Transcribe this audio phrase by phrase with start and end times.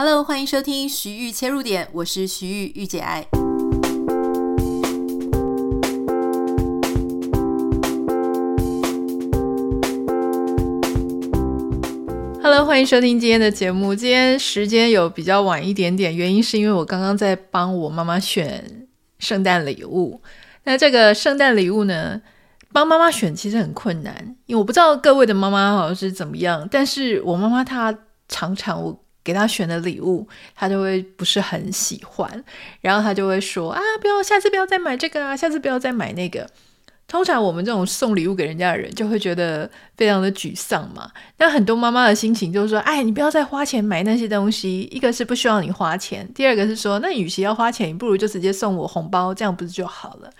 [0.00, 3.26] Hello，欢迎收听徐玉切入点，我是徐玉玉姐爱。
[12.40, 13.92] Hello，欢迎收听今天的节目。
[13.92, 18.86] 今天时间有比较晚一点点，原因是因为我刚刚在帮我妈妈选
[19.18, 20.22] 圣诞礼物。
[20.62, 22.22] 那这个圣诞礼物呢，
[22.72, 27.92] 帮妈妈选其实很困难，因为我不知道各位的妈妈好像是怎么样，但是我妈妈她
[28.28, 29.04] 常常我。
[29.28, 32.42] 给他选的礼物，他就会不是很喜欢，
[32.80, 36.48] 然后他就会说啊，不要，下次不要再买这个啊，下次不要再买那个。
[37.06, 41.10] 通常我们这种送礼物给人家的人，就会觉得非常的沮丧嘛。
[41.36, 50.30] 那很多妈妈的心情就是说，哎，你不要再花钱买那些东西，一个是不需要你花钱，第二个是说，那与其要花钱，你不如就直接送我红包，这样不是就好了？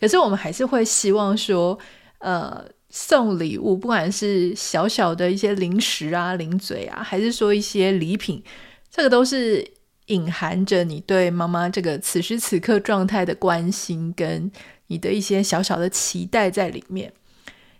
[0.00, 1.78] 可是我们还是会希望说，
[2.18, 2.64] 呃。
[2.96, 8.40] 送礼物，不管是小小的一些零食啊、零嘴啊，还是说一些礼品，
[8.88, 9.66] 这个都是
[10.06, 14.48] 隐含着你对妈妈这个此时此刻状态的关心，跟
[14.86, 17.12] 你的一些小小的期待在里面。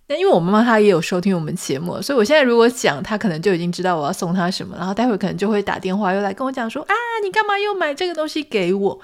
[0.08, 9.00] 那因为我妈妈她也有收听我们节目，所以我现在如果讲，她可能就已经知道我要送她什么，然后待会可能就会打电话又来跟我讲说啊，你干嘛又买这个东西给我？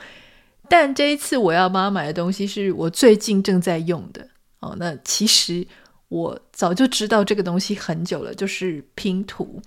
[0.68, 4.26] 但这一次我要妈妈买的东西是我最近正在用的
[4.58, 4.74] 哦。
[4.76, 5.64] 那其实。
[6.10, 9.62] 我早就知道这个东西很久了，就是拼图。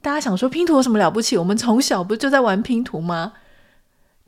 [0.00, 1.36] 大家想说拼图有什么了不起？
[1.36, 3.32] 我们从小不就在玩拼图吗？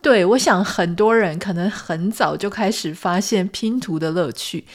[0.03, 4.67] 对，我想很多人可能很早就开始发现拼图的乐趣，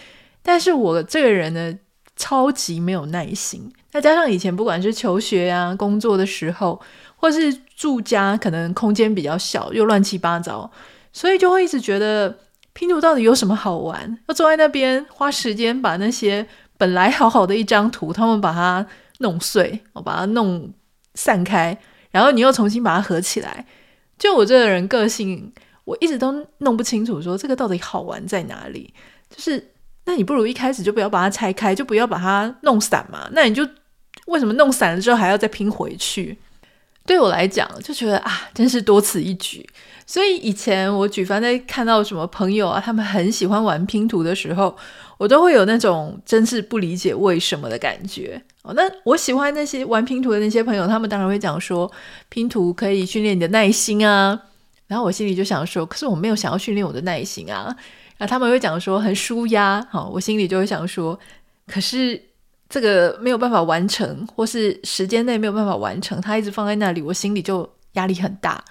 [0.42, 1.78] 但是我这个人呢，
[2.16, 3.70] 超级没有耐心。
[3.92, 6.82] 再加上以前不管是求学啊、工作的时候，
[7.18, 10.72] 或是住家，可能空间比较小，又乱七八糟，
[11.12, 12.40] 所以就会一直觉得
[12.72, 14.18] 拼图到底有什么好玩？
[14.28, 16.48] 要坐在那边花时间把那些。
[16.78, 18.86] 本来好好的一张图，他们把它
[19.20, 20.72] 弄碎，我把它弄
[21.16, 21.78] 散开，
[22.12, 23.66] 然后你又重新把它合起来。
[24.18, 25.52] 就我这个人个性，
[25.84, 28.94] 我一直都弄不清楚，说这个到底好玩在哪里？
[29.30, 29.74] 就是，
[30.06, 33.28] 那你不如一开始就不要把它拆开，就不要把它弄散嘛。
[33.32, 33.68] 那你就
[34.28, 36.38] 为什么弄散了之后还要再拼回去？
[37.06, 39.68] 对我来讲，就觉得啊，真是多此一举。
[40.06, 44.76] 所以以前我举凡在看到什么朋友啊，他们很喜欢玩拼图的时候，
[45.18, 48.42] 我都会有那种真是不理解为什么的感觉。
[48.64, 51.92] 哦，那我喜欢那些玩拼图的那些朋友，他们当然会讲说
[52.30, 54.40] 拼图可以训练你的耐心啊。
[54.88, 57.76] 然后我心里就想说，可是我没有想要训练我的耐心啊。
[58.18, 61.20] 然后他们会讲说很舒压，好，我心里就会想说，
[61.68, 62.22] 可是
[62.70, 68.64] 这个没有办法完成，或是时间内没有办法完成，它一直放在那里，我心里就压力很大。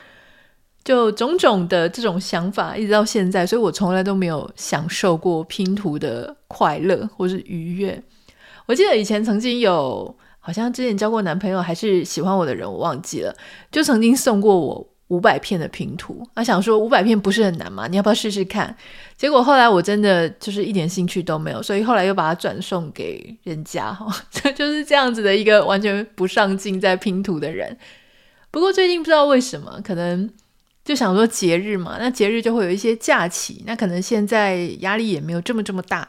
[0.87, 8.01] 就种种的这种想法，一直到现在，所以我从来都没有享受过拼图的快乐或是愉悦。
[8.67, 13.35] 我记得以前曾经有，好像之前交过男朋友，还是喜欢我的人，我忘记了，
[13.73, 16.25] 就曾经送过我五百片的拼图。
[16.37, 17.89] 他想说五百片不是很难吗？
[17.89, 18.77] 你要不要试试看？
[19.17, 23.93] 结果后来我真的就是一点兴趣都没有，所以后来又把它转送给人家。
[23.93, 24.07] 哈，
[24.55, 27.77] 就是这样子的一个完全不上进在拼图的人。
[28.53, 30.31] 不过最近不知道为什么，可能。
[30.87, 36.09] 就想说节日嘛，那节日就会有一些假期，那可能现在压力也没有这么这么大，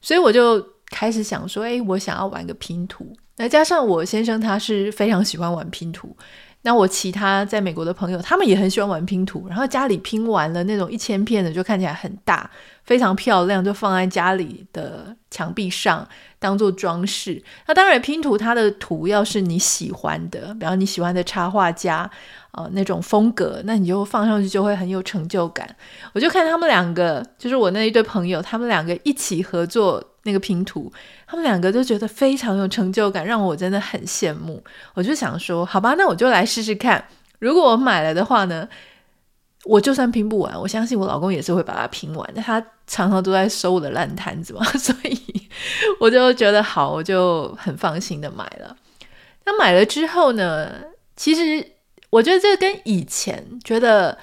[0.00, 3.12] 所以我就开始想说，诶，我想要玩个拼图。
[3.36, 6.16] 那加上我先生他是非常喜欢玩拼图，
[6.60, 12.48] 那我其他在美国的朋友他们也很喜欢玩拼图，然后家里拼完了那种一千片的就看起来很大，
[12.84, 16.06] 非常漂亮，就放在家里的墙壁上
[16.38, 17.42] 当做装饰。
[17.66, 22.10] 那当然拼图它的图要是你喜欢的，比方你喜欢的插画家。
[22.54, 25.66] 呃，那种风格，那你就放上去就会很有成就感。
[26.12, 30.92] 我就看他们两个，就是我那一对朋友，他们两个一起合作那个拼图，
[31.26, 34.62] 他们两个都觉得非常有成就感，让我真的很羡慕。
[34.92, 37.02] 我就想说，好吧，那我就来试试看。
[37.38, 38.68] 如果我买了的话呢，
[39.64, 42.42] 我就算拼不完，我相信我老公也是会把它拼完的。
[42.42, 45.18] 他常常都在收我的烂摊子嘛， 所以
[46.00, 48.76] 我就觉得好，我就很放心的买了。
[49.44, 50.70] 那买了之后呢，
[51.16, 51.72] 其实。
[52.12, 54.18] 我觉得这跟以前觉得，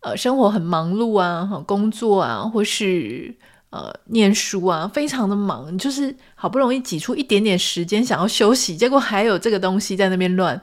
[0.00, 3.34] 呃，生活很忙碌啊，工作啊，或是
[3.70, 10.60] 呃念书啊，非常的忙，就是好不容易挤出一点点时间想要休息，结果还有这个东西在那边乱，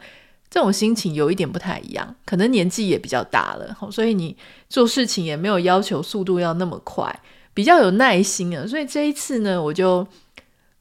[0.49, 2.15] 这种心情有一点不太一样。
[2.25, 4.35] 可能年纪也比较大了，所以你
[4.69, 7.13] 做事情也没有要求速度要那么快，
[7.53, 8.65] 比较有耐心啊。
[8.67, 10.07] 所以这一次呢，我就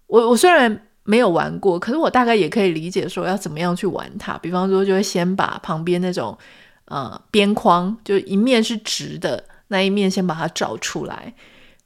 [0.06, 0.84] 我我虽然。
[1.04, 4.36] 没有玩过，可是我大概也可以理解说要怎么样去玩它。
[4.36, 6.36] 比方说，就会先把旁边那种
[6.84, 11.32] 呃边框，就一面是直的那一面，先把它找出来。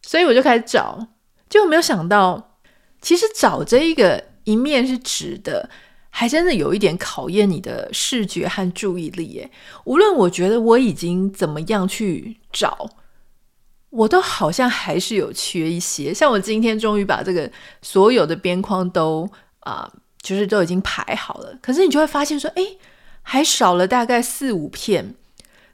[0.03, 1.07] 所以我就开始找，
[1.49, 2.57] 就没有想到，
[3.01, 5.71] 其实找这一个一面是直的，
[6.15, 9.51] 还真的有一点考验你的视觉和注意力耶。
[9.85, 12.91] 无论我觉得我已经怎么样去找，
[13.89, 16.13] 我都好像还是有缺一些。
[16.13, 17.51] 像我今天终于把这个
[17.81, 19.29] 所有的边框都
[19.61, 22.63] 啊、就是都已经排好了，可是你就会发现说，哎，
[23.23, 25.15] 还少了大概四五片。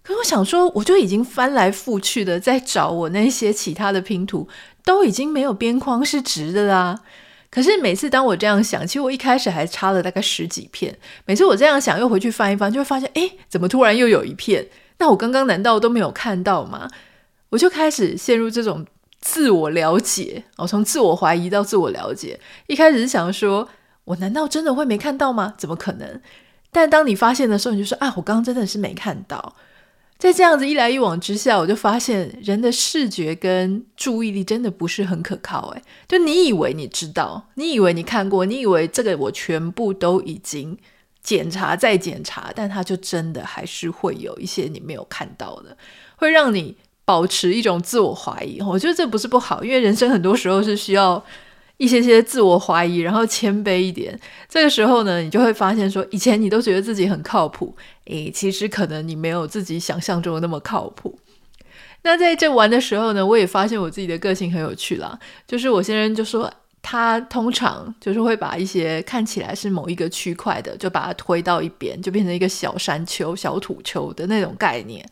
[0.02, 4.48] 可是我想说，我就已经翻来覆去的在找我那些其他的拼图，
[4.84, 7.00] 都已经没有边框是直的啦。
[7.50, 10.96] 可是每次当我这样想，其实我一开始还差了大概十几片。
[11.24, 14.68] 每次我这样想，又回去翻一翻，就会发现，哎，怎么突然又有一片？
[14.98, 16.88] 那我刚刚难道都没有看到吗？
[17.50, 18.84] 我就开始陷入这种
[19.20, 22.38] 自我了解，我从自我怀疑到自我了解。
[22.66, 23.66] 一开始是想说，
[24.04, 25.54] 我难道真的会没看到吗？
[25.56, 26.20] 怎么可能？
[26.70, 29.56] 但当你发现的时候，你就说，啊，我刚刚真的是没看到。
[30.18, 35.68] 在这样子一来一往之下，我就发现人的视觉跟注意力真的不是很可靠。
[35.68, 40.76] 诶，就你以为你知道，你以为你看过，你以为这个我全部都已经
[41.22, 45.76] 检查再检查，但它就真的还是会有一些你没有看到的，
[46.16, 48.60] 会让你保持一种自我怀疑。
[48.60, 51.24] 我觉得这不是不好，因为人生很多时候是需要。
[51.78, 54.18] 一些些自我怀疑，然后谦卑一点。
[54.48, 57.74] 这个时候呢，你就会发现说，以前你都觉得自己很靠谱，
[58.06, 61.18] 诶，其实可能你没有自己想象中的那么靠谱。
[62.02, 65.18] 那在这玩的时候呢，我也发现我自己的个性很有趣啦。
[65.46, 66.52] 就是我先生就说，
[66.82, 75.04] 他通常就是会把一些看起来是某一个区块的，就把它推到一边，就变成一个小山丘、小土丘的那种概念。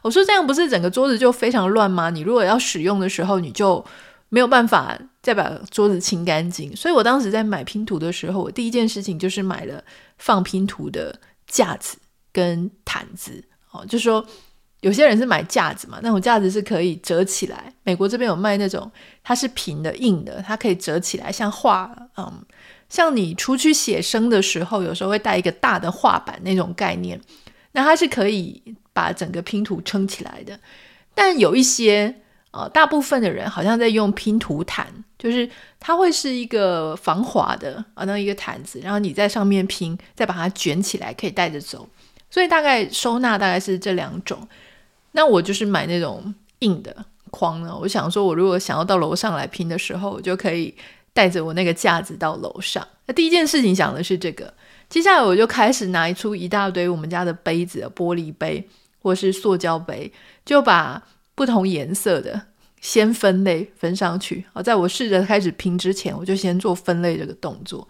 [0.00, 2.08] 我说这样不是整个桌子就非常乱吗？
[2.08, 3.84] 你如果要使用的时候，你就。
[4.30, 9.82] 没有办法再把桌子清干净，所以我当时在买拼图的时候，我第一件事情就是买了
[10.18, 11.96] 放拼图的架子
[12.30, 13.42] 跟毯子。
[13.70, 14.22] 哦，就说
[14.82, 17.72] 有些人是买架子嘛，那种架子是可以折起来。
[17.84, 18.92] 美国这边有卖那种，
[19.22, 22.44] 它是平的、硬的，它可以折起来，像画，嗯，
[22.90, 27.18] 像你出去写生的时候，有时候会带一个大的画板那种概念。
[27.72, 28.62] 那它是可以
[28.92, 30.60] 把整个拼图撑起来的，
[31.14, 32.20] 但有一些。
[32.56, 34.86] 呃，大部分的人好像在用拼图毯，
[35.18, 35.48] 就是
[35.80, 41.88] 它会是一个防滑的啊，那一个毯子，然后你在上面拼，再把它卷起来，可以带着走。
[42.30, 44.46] 所以大概收纳大概是这两种。
[45.10, 46.94] 那我就是买那种硬的
[47.32, 47.76] 框呢。
[47.80, 50.72] 我想说，我如果想要到楼上来拼的时候，我就可以
[51.12, 52.86] 带着我那个架子到楼上。
[53.06, 54.54] 那第一件事情想的是这个，
[54.88, 58.68] 接下来我就开始拿出一大堆我们家的杯子，玻璃杯
[59.02, 60.12] 或是塑胶杯，
[60.44, 61.02] 就把。
[61.34, 62.48] 不同颜色的
[62.80, 64.44] 先分类分上去。
[64.52, 67.88] 好，在我试着开始拼之前，我就先做分类这个动作。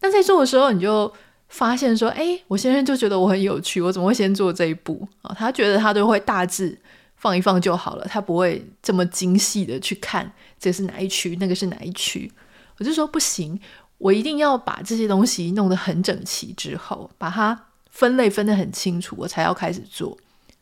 [0.00, 1.12] 那在做的时候，你就
[1.48, 6.78] 发现说：“哎，我先生就觉得我很有趣，我怎么会先做这一步啊？”他觉得他都会大致
[7.14, 12.30] 放一放就好了，他不会这么精细的去看这是哪一区，那个是哪一区。
[12.78, 13.58] 我就说不行，
[13.98, 20.16] 我一定要把这些东西弄得很整齐之后，把它分类分得很清楚，我才要开始做。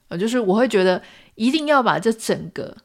[0.08, 1.00] 呃，就是我会觉得。
[1.34, 2.76] 一定要把这整个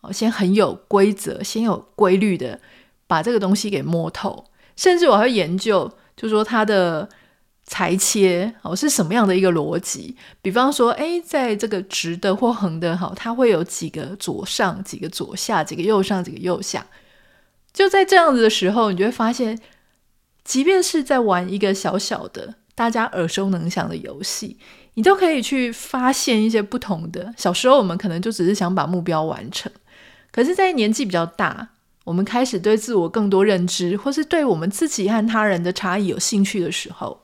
[0.00, 2.58] 哦，先很有规则，先有规律的
[3.06, 7.08] 把这个东西给摸透，甚至我还会研究，就说它的
[7.64, 10.16] 裁切哦是什么样的一个逻辑。
[10.40, 16.86] 比方说，诶，在这个直的或横的哈，它会有几个左上，几个左下，几个右上，几个右下。
[17.72, 19.56] 就在这样子的时候，你就会发现，
[20.42, 24.56] 即便是在玩一个小小的大家耳熟能详的游戏。
[24.94, 27.32] 你都可以去发现一些不同的。
[27.36, 29.70] 小时候我们可能就只是想把目标完成，
[30.30, 31.68] 可是，在年纪比较大，
[32.04, 37.22] 我们开始对自我更多认知，或是对我们自己和他人的差异有兴趣的时候，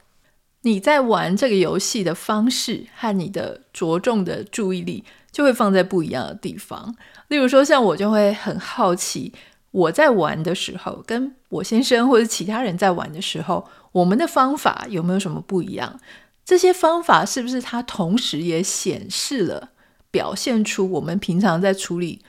[0.62, 6.94] 你在玩这个游戏的方式和你的着重的注意力就会放在不一样的地方。
[7.28, 9.32] 例如说，像我就会很好奇，
[9.70, 16.00] 我在玩的时候，跟我先生或者其他人在玩的时候，我们的方法有没有什么不一样？
[16.46, 19.70] 这些方法是不是它同时也显示了、
[20.12, 22.22] 表现出我们平常在处理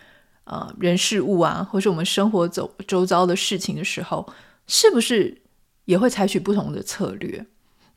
[0.43, 4.27] 啊、呃、人事物啊，或是我们生活走周遭的事情的时候，
[4.65, 5.43] 是不是
[5.85, 7.45] 也会采取不同的策略？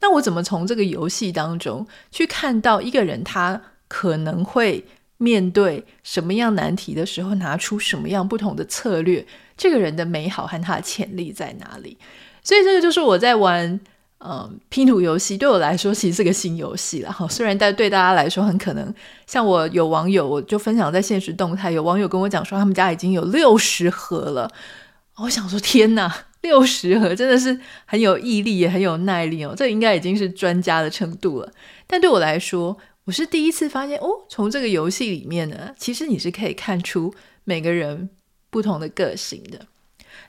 [0.01, 4.87] 那我怎么从这个游戏当中去看到一个人他可能会
[5.17, 9.27] 面对什么样难题的时候，拿出什么样不同的策略？
[9.57, 11.97] 这个人的美好和他的潜力在哪里？
[12.43, 13.81] 所以这个就是我在玩。
[14.23, 17.27] 嗯，拼图游戏对我来说其实是个新游戏了哈。
[17.29, 18.95] 虽然但对大家来说很可能，
[19.27, 24.51] 像我有网友，我就分享在现实动态，有网友跟我讲说他们家已经有六十盒了。
[25.17, 31.51] 我想说天哪， 六十盒真的是很有毅力也很有耐力哦，这应该已经是专家的程度了。
[31.87, 38.11] 但对我来说，我是第一次发现哦，从这个游戏里面呢，其实你是可以看出每个人
[38.51, 39.67] 不同的个性的。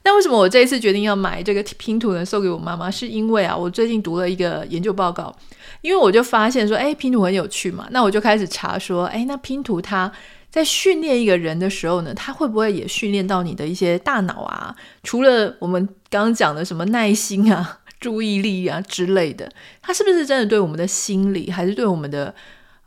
[0.04, 2.26] 那为什么我这一次决定要买这个拼图呢？
[2.26, 5.36] 送给我妈妈，是因为啊，我最近读了一个研究报告，
[5.82, 10.12] 因为我就发现说，哎，拼图很有趣嘛，那我就开始查说，哎，那拼图它
[10.50, 14.76] 在训练一个人的时候呢，它会不会也训练到你的一些大脑啊？
[15.04, 22.34] 除了我们刚刚讲的什么耐心啊、注意力啊之类的，它是不是真的对我们的心理，还是对我们的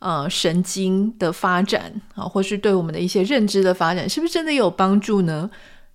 [0.01, 5.49] 呃神经的发展啊，或是对我们的一些认知的发展，是不是真的有帮助呢？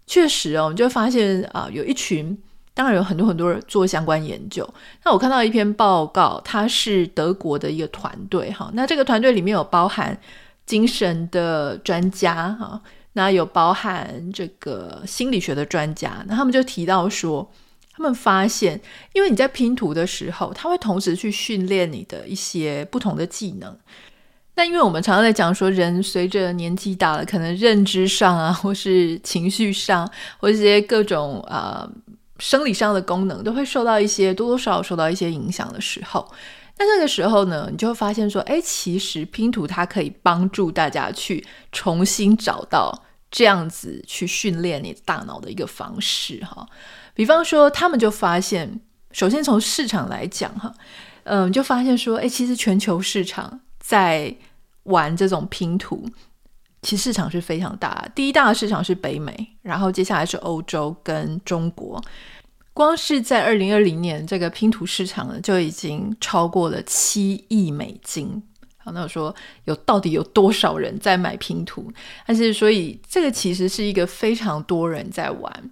[0.10, 2.36] 确实哦，我们就发现啊、有一群，
[2.74, 4.68] 当然有很多很多人做相关研究。
[5.06, 8.72] 那我看到一篇报告，它是德国的一个团队哈。
[8.74, 10.20] 那这个团队里面有包含
[10.66, 12.82] 精神的专家哈，
[13.14, 16.26] 那有包含这个心理学的专家。
[16.28, 17.48] 那他们就提到说，
[17.92, 18.82] 他们发现，
[19.14, 23.78] 因为你在拼图的时候，他会同时去训练你的一些不同的技能。
[24.60, 30.06] 但因为我们常常在讲说，人随着年纪大了，可能认知上啊，或是情绪上，
[30.38, 31.90] 或者这些各种啊、
[32.40, 36.30] 生理上的功能，都会受到一些多多少少受到一些影响的时候，
[36.78, 46.68] 那这个时候呢，你就会发现说，哎，其实拼图它可以帮助大家去重新找到这样子去训练你大脑的一个方式哈。
[47.14, 48.82] 比方说，他们就发现，
[49.14, 50.74] 首先从市场来讲哈，
[51.24, 54.36] 嗯，就发现说，哎，其实全球市场在
[54.90, 56.04] 玩这种拼图，
[56.82, 58.08] 其实市场是非常大。
[58.14, 62.02] 第一大的市场是北美，然后接下来是欧洲跟中国。
[62.74, 68.42] 光是在二零二零年，这个拼图市场呢就已经超过了七亿美金。
[68.78, 71.92] 好，那我说有到底有多少人在买拼图？
[72.26, 75.72] 但是所以这个其实是一个非常多人在玩。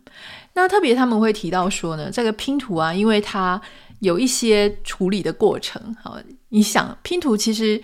[0.54, 3.62] 那特别他们会提到说呢，这个拼图啊，因为它
[4.00, 5.96] 有一些处理的过程。
[6.04, 6.20] 好，
[6.50, 7.82] 你想拼图其实。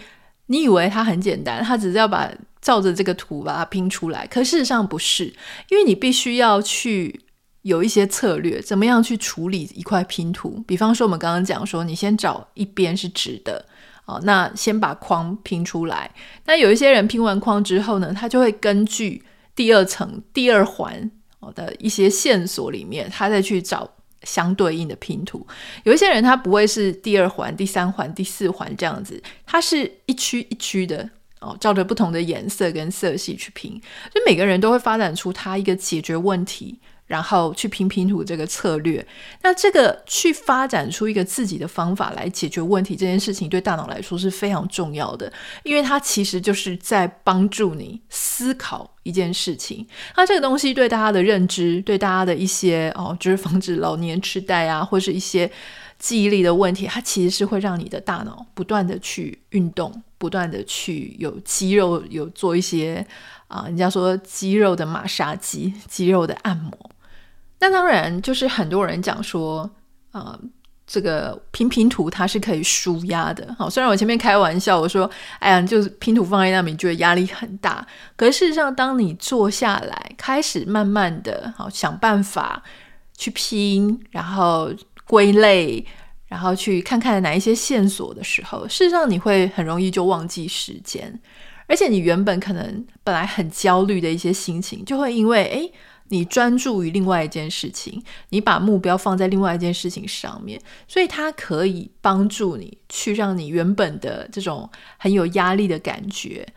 [0.54, 2.32] 你以为它很简单，它只是要把
[2.62, 5.26] 照着这个图把它拼出来，可事实上不是，
[5.70, 7.20] 因为你必须要去
[7.64, 10.64] 有一些策略，怎么样去处理一块拼图。
[10.68, 13.66] 比方说，我们刚刚讲说，你先找一边是直的，
[14.06, 16.12] 哦，那先把框拼出来。
[16.46, 19.24] 那有一些人拼完框之后呢，他就会根据
[19.56, 21.10] 第二层、第二环
[21.56, 23.90] 的一些线索里面，他再去找。
[24.24, 25.46] 相对应的拼图，
[25.84, 33.80] 有一些人他不会是第二环、第三环、第四环这样子，他是一区一区的哦，照着不同的颜色跟色系去拼，
[34.14, 36.80] 就每个人都会发展出他一个解决问题。
[37.06, 39.06] 然后去拼拼图这个策略，
[39.42, 45.32] 那这个去发展出一个自己的方法来解决问题这件事情，对大脑来说是非常重要的，
[45.64, 49.86] 因为它其实就是在帮助你思考一件事情。
[50.16, 55.52] 那这个东西对大家的认知，对大家的一些哦，就是防止老年痴呆啊，或是一些
[56.00, 63.06] 记忆力的问题，它其实是会让你的大脑不断的去运动，不断的去有肌肉有做一些
[63.50, 66.72] 啊，人家说肌肉的马杀鸡，肌肉的按摩。
[67.64, 69.70] 那当然，就是很多人讲说，
[70.12, 70.38] 呃，
[70.86, 73.56] 这个拼拼图它是可以舒压的。
[73.58, 77.88] 好，虽然我前面开玩笑，我说，哎呀，就是拼图放在那里，觉得压力很大。
[78.18, 82.62] 可是事实上，当你坐下来，开始慢慢的，好想办法
[83.18, 84.70] 去拼，然后
[85.08, 85.86] 归类，
[86.28, 91.18] 然后去看看哪一些线索的时候，事实上你会很容易就忘记时间，
[91.68, 95.72] 而且你原本可能本来很焦虑的一些心情，就会因为哎。
[96.10, 106.48] 你专注于另外一件事情，你把目标放在另外一件事情上面，所以它可以帮助你去让你原本的这种很有压力的感觉，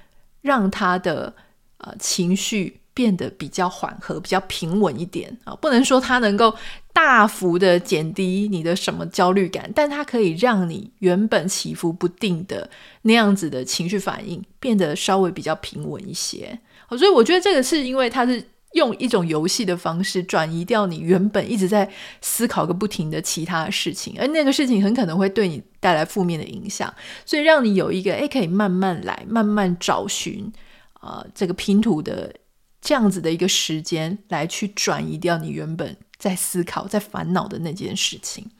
[0.42, 1.34] 让他的
[1.78, 5.54] 呃情绪变得比较缓和、比较平稳一点啊。
[5.54, 6.54] 不能说它能够
[6.92, 12.68] 大幅的减低你的什么焦虑感，但它可以让你原本起伏不定的
[13.02, 16.58] 那样子的情绪反应变得稍微比较平稳一些。
[16.90, 18.44] 所以我觉得这个是因为它是。
[18.76, 21.90] 用一种游戏的方式转移掉你原本一直在
[22.20, 26.92] 思考个不停的其他的事情，而那个事情很可能会对你带来负面的影响，
[27.24, 30.52] 所以让你有一个诶可以慢慢来，慢慢找寻
[31.00, 32.34] 啊、呃、这个拼图的
[32.82, 38.50] 这样子的一个时间来去转移掉你原本在思考、在烦恼的那件事情。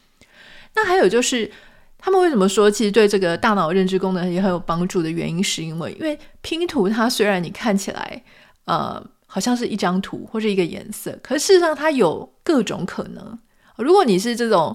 [0.75, 1.53] 那还有就是，
[1.99, 8.23] 他们为什么说其实对这个大脑认知功能也很有帮助的原因，是因为因为拼图它虽然你看起来
[8.65, 9.15] 呃。
[9.37, 13.39] 好像是一张图或者一个颜色，可事实上它有各种可能。
[13.77, 14.75] 如果你是这种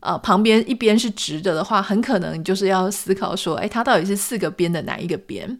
[0.00, 5.58] 呃旁边一边是直的的话，很可能你就是要思考说，诶，它到底是四个边的哪一个边？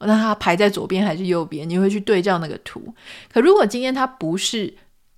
[0.00, 1.70] 那它排在左边还是右边？
[1.70, 2.92] 你会去对照那个图。
[3.32, 4.74] 可如果今天它不是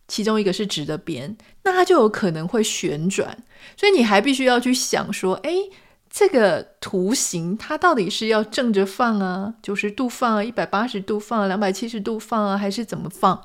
[0.07, 3.35] 其中一个是直的边，那它就有可能会旋转，
[3.79, 5.71] 所以你还必须要去想说，诶。
[6.16, 13.42] 这个图形它到底是要正着放啊，九十度放啊，一百八十度放啊，两百七十度放啊，还是怎么放？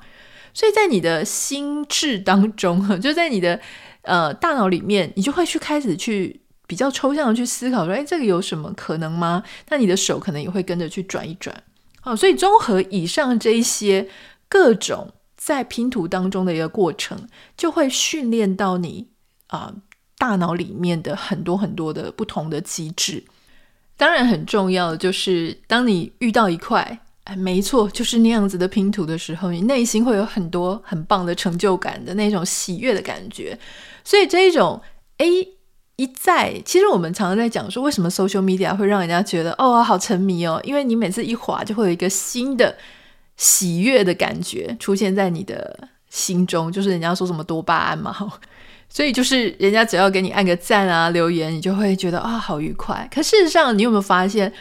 [0.54, 3.60] 所以在你的心智当中，就在你的
[4.02, 9.42] 呃大脑里面，你就会去开始去比较抽象的去思考说，哎，这个有什么可能吗？
[9.70, 11.64] 那你的手可能也会跟着去转一转。
[12.00, 14.08] 好，所以综合以上这一些
[14.48, 19.08] 各种在拼图当中的一个过程，就会训练到你
[19.48, 19.74] 啊、
[20.20, 23.24] 大脑里面的很多很多的不同的机制。
[23.96, 27.00] 当然，很重要的就是当你遇到一块。
[27.24, 33.56] 哎，没错，就是那样子的拼图的时候，你内心会有很多很棒的成就感的那种喜悦的感觉。
[34.02, 34.80] 所以这一种，
[35.18, 35.26] 哎，
[35.96, 40.60] 一再，其实我们常常在讲说，为什么 social media 会让人家觉得哦，好沉迷哦？
[40.64, 42.76] 因为你每次一滑，就会有一个新的
[43.36, 48.16] 喜悦的感觉出现在你的心中，就是人家说什么多巴胺嘛。
[48.92, 53.08] 所以就是人家只要给你按个赞啊，留言，你就会觉得啊，好愉快。
[53.14, 54.52] 可事实上，你有没有发现，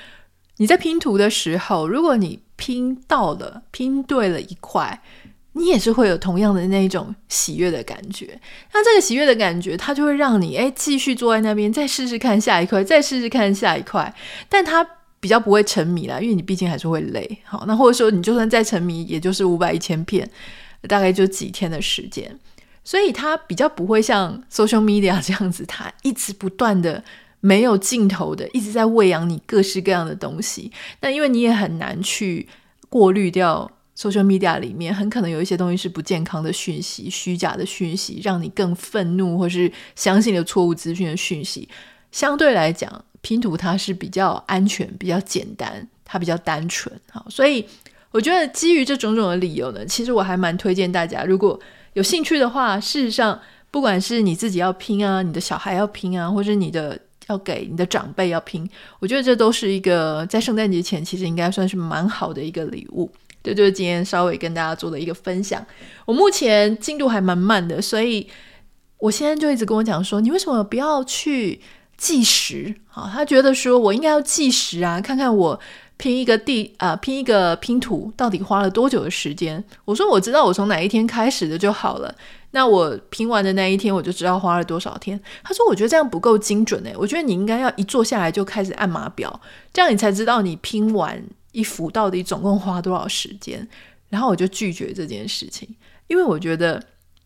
[0.58, 5.02] 你在拼图的时候，如果你拼到了，拼对了一块，
[5.54, 8.40] 你也是会有同样的那一种喜悦的感觉。
[8.72, 14.14] 那这个喜悦的感觉，它就会让你诶继续坐在那边，再试试看下一块，再试试看下一块。
[14.48, 14.88] 但它
[15.20, 17.40] 比较不会沉迷啦，因为你毕竟还是会累。
[17.44, 20.30] 好，那或者说你就算再沉迷，也就是五百一千片，
[20.88, 22.40] 大概就几天的时间。
[22.89, 27.03] 所以它比较不会像 social media 这样子，它一直不断的。
[27.41, 30.69] 没有尽头的，一直在喂养你各式各样的东西。
[31.00, 32.46] 那因为你也很难去
[32.89, 41.69] 过滤掉 social media 里面很可能有一些东西是不健康的讯息、虚假的讯息，让你更愤怒或是相信了错误资讯的讯息。
[42.12, 46.93] 相对来讲，拼图它是比较安全、比较简单，它比较单纯。
[47.10, 47.65] 好，所以
[48.12, 51.58] 我觉得基于这种种的理由呢，其实我还蛮推荐大家，如果
[52.00, 53.38] 有兴趣的话，事实上
[53.70, 56.98] 不管是你自己要拼啊，你的小孩要拼啊，或是你的。
[57.29, 63.08] 要给你的长辈要拼，我觉得这都是一个在圣诞节前其实应该算是蛮好的一个礼物。
[63.44, 65.63] 这就是今天稍微跟大家做的一个分享。
[66.08, 68.27] 我目前进度还蛮慢的，所以
[68.98, 71.62] 我先生就一直跟我讲说：“你为什么不要去
[71.98, 75.60] 计时？”啊，他觉得说我应该要计时啊，看看我
[76.00, 79.62] 拼一个地啊、拼一个拼图到底花了多久的时间。
[79.84, 82.15] 我说我知道我从哪一天开始的就好了。
[82.52, 85.19] 那我拼完的那一天，我就知道花了多少天。
[85.43, 89.39] 他说：“我觉得这样不够精准诶，我觉得你应该要一坐下来就开始按码表，
[89.74, 91.21] 这样你才知道你拼完
[91.52, 93.67] 一幅到底总共花多少时间。”
[94.08, 95.67] 然后我就拒绝这件事情，
[96.08, 96.82] 因为我觉得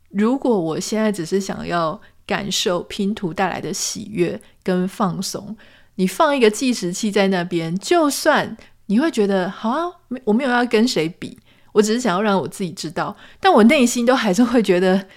[0.10, 5.56] 如果我现在只是想要感受拼图带来的喜悦跟放松，
[5.96, 9.86] 你放一个计时器在那边，就算你会觉得好啊，
[10.26, 11.38] 我没有要跟谁比。
[11.74, 15.08] 我只是想要让我自己知道，但我内心都还是会觉得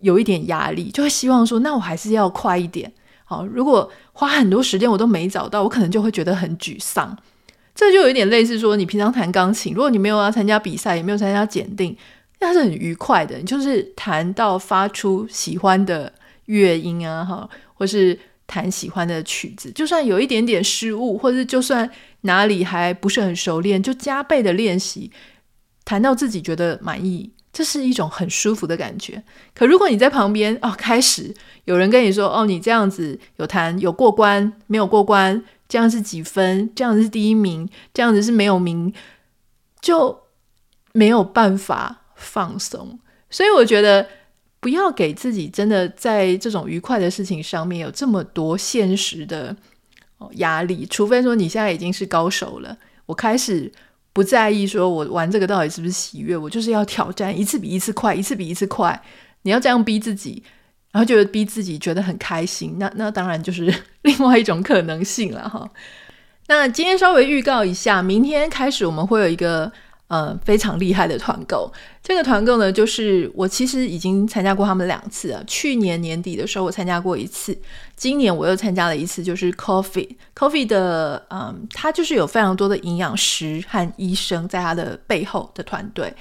[0.00, 2.92] 有一点压力，就会希望说，那我还是要快一点。
[3.24, 7.16] 好，如果花很多时间我都没找到，我可能就会觉得很沮丧。
[7.72, 11.96] 这就有一点类似说，你平常弹钢琴，如果你没有要参加比赛，也没有参加检定，
[12.40, 13.36] 那是很愉快的。
[13.36, 16.12] 你就是弹到发出喜欢的
[16.46, 21.90] 乐音啊，哈，或是弹喜欢的曲子，就算有一点点失误，或者就算
[22.22, 25.10] 哪里还不是很熟练，就加倍的练习。
[25.84, 29.22] 弹到自己觉得满意，这是一种很舒服的感觉。
[29.54, 31.32] 可如果你在旁边哦，开始
[31.64, 36.68] 有人跟你说哦，你这样子有弹有过关，没有过关，这样是几分？
[36.74, 38.92] 这样子是第一名，这样子是没有名，
[39.80, 40.22] 就
[40.92, 42.98] 没有办法放松。
[43.30, 44.08] 所以我觉得
[44.60, 49.54] 不要给自己真的在这种愉快的事情上面有这么多现实的
[50.34, 53.72] 压力，除非说你现在已经是高手了，我开始。
[54.12, 56.34] 不在意说，我玩这个到底是不是喜悦？
[56.34, 58.98] 我就是要挑战，一次比一次快，一次比一次快。
[59.42, 60.42] 你要这样逼自己，
[60.90, 62.76] 然后就逼自己觉得很开心。
[62.78, 65.70] 那那当然就是另外一种可能性了哈。
[66.46, 69.70] 那今天稍微预告一下，明天开始我们会有一个。
[70.08, 71.72] 呃，非常厉害的团购。
[72.00, 75.42] 这个团购呢，就是我其实已经参加过他们两次了。
[75.46, 77.56] 去年年底的时候，我参加过一次，
[77.96, 86.14] 今年我又参加了一次，就是 Coffee Coffee 的，嗯，它就是有非常多的营养师和医生在它的背后的团队。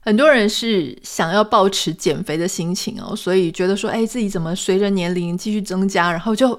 [0.00, 6.58] 很多人是想要保持减肥的心情哦，所以觉得说，哎，自己怎么随着年龄继续增加，然后就。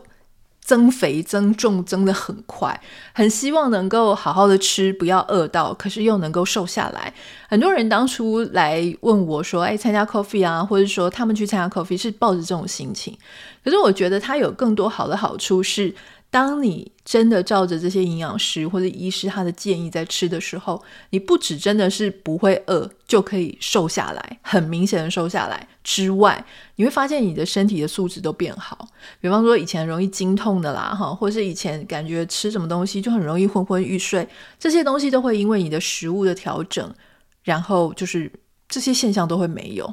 [0.67, 2.77] 增肥增重增得很快，
[3.13, 7.13] 很希望能够好好的吃，不要饿到，可是又能够瘦下来。
[7.47, 13.17] 很多人当初来问我说：“哎，参加 Coffee 啊，或者说他们去参加 Coffee 是抱着这种心情。”
[13.63, 15.95] 可是我觉得它有更多好的好处是。
[16.29, 28.87] 当你真的照着这些营养师或者医师他的建议在吃的时候，你不止真的是不会饿，就可以瘦下来，很明显的瘦下来之外，你会发现你的身体的素质都变好。
[29.21, 34.27] 比方说以前容易经痛的啦，哈，或是以前感觉吃什么东西就很容易昏昏欲睡，
[34.59, 36.93] 这些东西都会因为你的食物的调整，
[37.43, 38.31] 然后就是
[38.67, 39.91] 这些现象都会没有。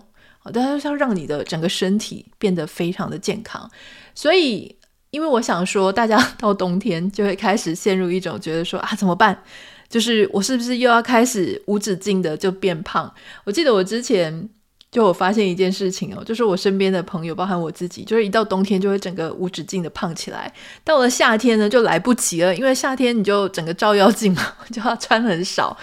[0.53, 3.71] 但是要让你的整个身体变得非常的健康，
[4.15, 4.77] 所以，
[5.15, 9.41] 因为我想说，大家 到冬天就会开始陷入一种觉得说啊，怎么办？
[9.89, 13.09] 就是我是不是又要开始无止境的就变胖？
[13.45, 14.49] 我记得我之前。
[14.95, 20.53] 就我发现一件事情哦，就是我身边的朋友，包含我自己，就是一到冬天就会整个无止境的胖起来，
[20.85, 25.77] 到了夏天呢就来不及了，因为夏天你就整个照妖镜嘛， 就要穿很少，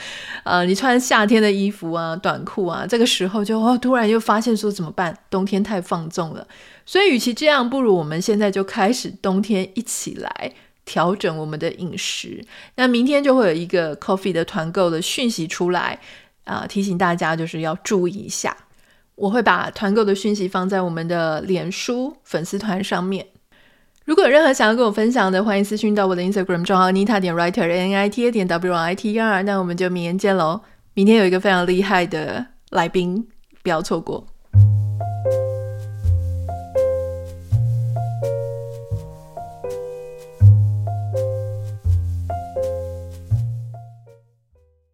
[0.46, 5.14] 呃，你穿夏天的衣服啊、短裤啊，这个时候就哦，突然又发现说怎么办？
[5.30, 6.48] 冬天太放纵了，
[6.86, 10.54] 所以与其这样，不如我们现在就开始冬天一起来
[10.86, 12.42] 调整我们的饮食。
[12.76, 16.00] 那明天就会有一个 coffee 的团购的讯息出来
[16.46, 18.56] 啊，提醒大家就是要注意一下。
[19.16, 23.26] 我会把团购的讯息放在我们的脸书粉丝团上面。
[24.04, 29.44] 如果有任何想要跟我分享的，欢迎私讯到我的 Instagram 账号 Nita 点 Writer N I T A 点 W I T E R。
[29.44, 30.62] 那我们就明天见喽！
[30.96, 33.28] 明天有一个非常厉害的来宾，
[33.62, 34.26] 不要错过。